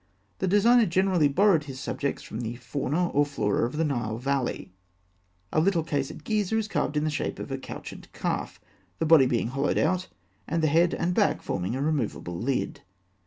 The 0.39 0.47
designer 0.47 0.87
generally 0.87 1.27
borrowed 1.27 1.65
his 1.65 1.79
subjects 1.79 2.23
from 2.23 2.41
the 2.41 2.55
fauna 2.55 3.09
or 3.09 3.23
flora 3.23 3.67
of 3.67 3.77
the 3.77 3.83
Nile 3.83 4.17
valley. 4.17 4.71
A 5.53 5.59
little 5.59 5.83
case 5.83 6.09
at 6.09 6.23
Gizeh 6.23 6.57
is 6.57 6.67
carved 6.67 6.97
in 6.97 7.03
the 7.03 7.11
shape 7.11 7.37
of 7.37 7.51
a 7.51 7.57
couchant 7.59 8.11
calf, 8.11 8.59
the 8.97 9.05
body 9.05 9.27
being 9.27 9.49
hollowed 9.49 9.77
out, 9.77 10.07
and 10.47 10.63
the 10.63 10.67
head 10.69 10.95
and 10.95 11.13
back 11.13 11.43
forming 11.43 11.75
a 11.75 11.83
removable 11.83 12.35
lid. 12.39 12.81